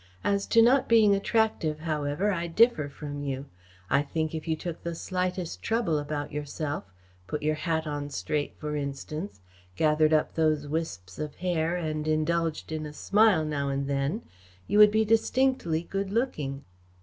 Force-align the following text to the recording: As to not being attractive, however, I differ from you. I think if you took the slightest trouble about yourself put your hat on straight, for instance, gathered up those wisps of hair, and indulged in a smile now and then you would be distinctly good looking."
As 0.23 0.47
to 0.47 0.63
not 0.63 0.89
being 0.89 1.13
attractive, 1.13 1.81
however, 1.81 2.31
I 2.31 2.47
differ 2.47 2.89
from 2.89 3.21
you. 3.21 3.45
I 3.87 4.01
think 4.01 4.33
if 4.33 4.47
you 4.47 4.55
took 4.55 4.81
the 4.81 4.95
slightest 4.95 5.61
trouble 5.61 5.99
about 5.99 6.31
yourself 6.31 6.85
put 7.27 7.43
your 7.43 7.53
hat 7.53 7.85
on 7.85 8.09
straight, 8.09 8.55
for 8.57 8.75
instance, 8.75 9.41
gathered 9.75 10.11
up 10.11 10.33
those 10.33 10.67
wisps 10.67 11.19
of 11.19 11.35
hair, 11.35 11.75
and 11.75 12.07
indulged 12.07 12.71
in 12.71 12.87
a 12.87 12.93
smile 12.93 13.45
now 13.45 13.69
and 13.69 13.85
then 13.87 14.23
you 14.65 14.79
would 14.79 14.89
be 14.89 15.05
distinctly 15.05 15.83
good 15.83 16.09
looking." 16.11 16.65